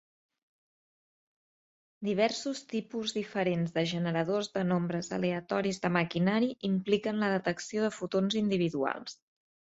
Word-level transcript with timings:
Diversos 2.07 2.61
tipus 2.71 3.13
diferents 3.17 3.75
de 3.75 3.83
generadors 3.91 4.49
de 4.57 4.65
nombres 4.71 5.11
aleatoris 5.19 5.83
de 5.85 5.93
maquinari 5.99 6.51
impliquen 6.73 7.23
la 7.27 7.31
detecció 7.37 7.87
de 7.87 7.95
fotons 8.01 8.41
individuals. 8.43 9.17